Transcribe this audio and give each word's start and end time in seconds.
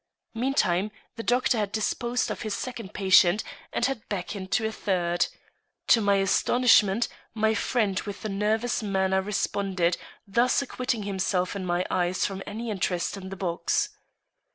Meantime, 0.33 0.89
the 1.15 1.21
doctor 1.21 1.59
had 1.59 1.71
disposed 1.71 2.31
of 2.31 2.41
his 2.41 2.55
second 2.55 2.91
patient 2.91 3.43
and 3.71 3.85
had 3.85 4.09
beckoned 4.09 4.51
to 4.51 4.65
a 4.65 4.71
third. 4.71 5.27
To 5.89 6.01
my 6.01 6.15
astonishment, 6.15 7.07
my 7.35 7.53
friend 7.53 7.99
with 7.99 8.23
the 8.23 8.27
nervous 8.29 8.81
manner 8.81 9.21
responded, 9.21 9.97
thus 10.25 10.59
acquitting 10.59 11.03
himself 11.03 11.55
in 11.55 11.67
my 11.67 11.85
eyes 11.91 12.25
from 12.25 12.41
any 12.47 12.71
interest 12.71 13.15
in 13.15 13.29
the 13.29 13.35
box. 13.35 13.89